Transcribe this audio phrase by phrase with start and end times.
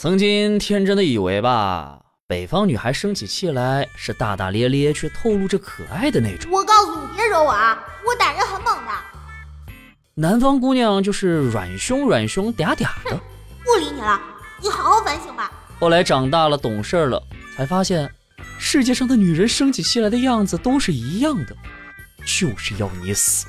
[0.00, 1.98] 曾经天真的以为吧，
[2.28, 6.48] 北方女孩生起气来是大大咧咧，却透露着可爱的那种。
[6.52, 8.92] 我告诉你，别惹我啊，我打人很猛的。
[10.14, 13.20] 南方姑娘就是软胸软胸嗲嗲的。
[13.66, 14.20] 不理你了，
[14.62, 15.50] 你好好反省吧。
[15.80, 17.20] 后来长大了懂事了，
[17.56, 18.08] 才发现
[18.56, 21.56] 世界上的女人生起气来的样子都是一样的，
[22.24, 23.48] 就是要你死。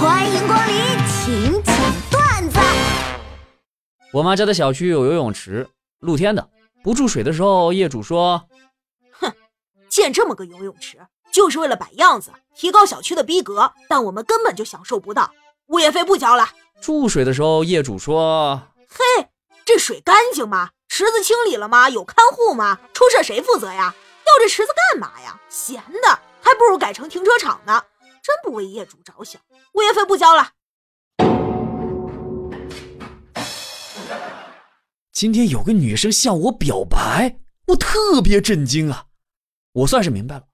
[0.00, 0.76] 欢迎光临，
[1.08, 1.71] 请讲。
[4.12, 5.66] 我妈家的小区有游泳池，
[6.00, 6.46] 露天的。
[6.84, 8.46] 不注水的时候，业主说
[9.10, 9.32] ：“哼，
[9.88, 10.98] 建这么个游泳池
[11.32, 15.32] 就是为了摆样子，提高小区的逼格，但我们根本就享受不到。
[15.68, 16.46] 物业费不交了。”
[16.82, 19.28] 注水的时候，业主说：“嘿，
[19.64, 20.68] 这水干净吗？
[20.88, 21.88] 池子清理了吗？
[21.88, 22.78] 有看护吗？
[22.92, 23.94] 出事谁负责呀？
[24.26, 25.40] 要这池子干嘛呀？
[25.48, 26.08] 闲的，
[26.42, 27.82] 还不如改成停车场呢。
[28.22, 29.40] 真不为业主着想，
[29.72, 30.50] 物业费不交了。”
[35.12, 37.36] 今天有个女生向我表白，
[37.68, 39.04] 我特别震惊啊！
[39.72, 40.44] 我算是明白了，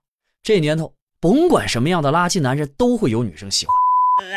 [0.43, 3.75] 这年头甭管什么样的垃圾男人都会有女生喜欢。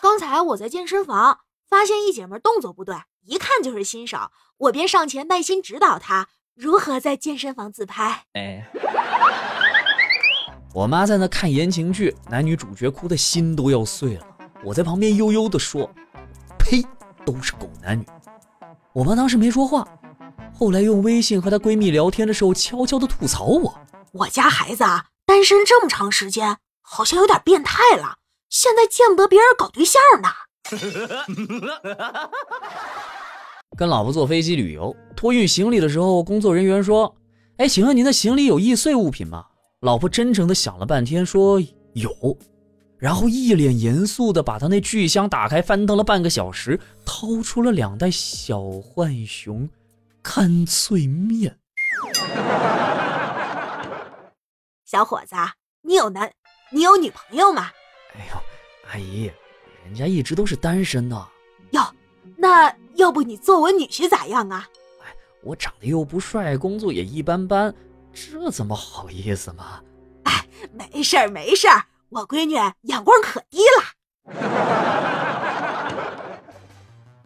[0.00, 2.94] 刚才我在健身房发现一姐们动作不对，
[3.26, 8.24] 一看就是新手，我便上前耐心指导她如何在健身房自拍。
[8.34, 8.70] 哎，
[10.74, 14.26] 我妈在那看言情剧，男女主角哭的心都要碎了，
[14.64, 15.90] 我在旁边悠悠的说
[16.58, 16.84] ：“呸，
[17.24, 18.06] 都是狗男女。”
[18.92, 19.86] 我妈当时没说话，
[20.52, 23.78] 后来用微信和她闺蜜聊天的时候，悄悄地吐槽我
[24.12, 28.16] ：“我家孩子啊，单身这么长时间，好像有点变态了，
[28.50, 30.28] 现在见不得别人搞对象呢。”
[33.76, 37.14] 跟老婆坐飞机旅游，托运行李的时候，工作人员说
[37.58, 39.44] ：“哎，请问您的行李有易碎物品吗？”
[39.82, 41.60] 老婆真诚的想了半天，说
[41.94, 42.10] ：“有。”
[42.98, 48.60] 然后一脸严肃地把他那巨箱打开，翻腾了半个小时，掏出了两袋小
[48.94, 49.68] 浣熊
[50.20, 51.56] 干脆面。
[54.84, 55.36] 小伙子，
[55.82, 56.30] 你有男，
[56.72, 57.70] 你有女朋友吗？
[58.14, 58.42] 哎呦，
[58.90, 59.30] 阿姨，
[59.84, 61.28] 人家一直都是单身呢。
[61.70, 61.82] 哟，
[62.36, 64.68] 那要不你做我女婿咋样啊？
[65.04, 67.72] 哎，我长得又不帅，工作也一般般，
[68.12, 69.80] 这怎么好意思嘛？
[70.24, 71.84] 哎，没事儿，没事儿。
[72.10, 73.84] 我闺女眼光可低了。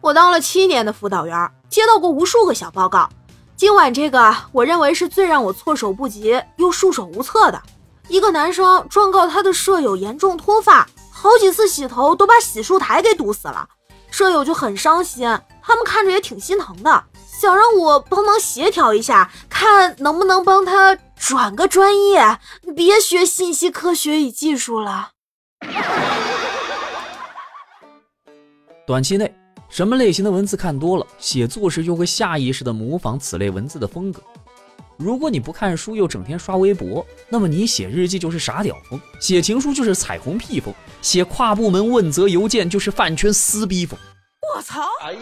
[0.01, 3.09] 我当了七年的辅导员，接到过无数个小报告。
[3.55, 7.61] 今晚这个，我认为是最让我措手不及又束手无策的。
[8.09, 13.65] 一个男生状告他的舍友严重脱发，好几次洗头都把洗漱台给堵死了，
[14.11, 15.25] 舍友就很伤心。
[15.61, 17.03] 他们看着也挺心疼的，
[17.43, 20.97] 想让我帮忙协调一下，看能不能帮他。
[21.17, 22.39] 转个专业，
[22.73, 25.11] 别学信息科学与技术了。
[28.87, 29.33] 短期内，
[29.67, 34.21] 什么类型的文字看多了，写作时就会下意识的模仿此类文字的风格。
[34.97, 43.99] 如果你不看书，又整天刷微博，那么你写日记就是傻屌风，写情书就是彩虹屁风，写跨部门问责邮件就是饭圈撕逼风。
[44.55, 44.81] 我操！
[45.01, 45.19] 哎呀，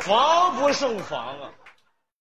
[0.00, 1.50] 防不胜防啊！